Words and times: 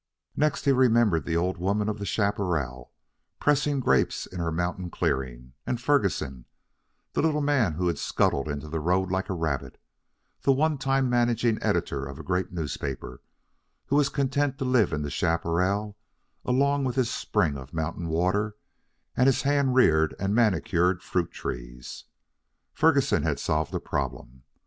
Next 0.35 0.65
he 0.65 0.71
remembered 0.71 1.25
the 1.25 1.37
old 1.37 1.59
woman 1.59 1.87
of 1.87 1.99
the 1.99 2.07
chaparral, 2.07 2.91
pressing 3.39 3.79
grapes 3.79 4.25
in 4.25 4.39
her 4.39 4.51
mountain 4.51 4.89
clearing; 4.89 5.53
and 5.63 5.79
Ferguson, 5.79 6.45
the 7.13 7.21
little 7.21 7.39
man 7.39 7.73
who 7.73 7.85
had 7.85 7.99
scuttled 7.99 8.47
into 8.47 8.67
the 8.67 8.79
road 8.79 9.11
like 9.11 9.29
a 9.29 9.35
rabbit, 9.35 9.79
the 10.41 10.51
one 10.53 10.79
time 10.79 11.07
managing 11.07 11.61
editor 11.61 12.03
of 12.03 12.17
a 12.17 12.23
great 12.23 12.51
newspaper, 12.51 13.21
who 13.85 13.95
was 13.95 14.09
content 14.09 14.57
to 14.57 14.65
live 14.65 14.91
in 14.91 15.03
the 15.03 15.11
chaparral 15.11 15.95
along 16.43 16.83
with 16.83 16.95
his 16.95 17.11
spring 17.11 17.55
of 17.55 17.71
mountain 17.71 18.07
water 18.07 18.55
and 19.15 19.27
his 19.27 19.43
hand 19.43 19.75
reared 19.75 20.15
and 20.17 20.33
manicured 20.33 21.03
fruit 21.03 21.31
trees. 21.31 22.05
Ferguson 22.73 23.21
had 23.21 23.39
solved 23.39 23.71
a 23.75 23.79
problem. 23.79 24.41